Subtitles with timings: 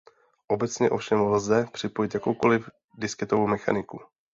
[0.47, 3.99] Obecně ovšem lze připojit jakoukoliv disketovou mechaniku.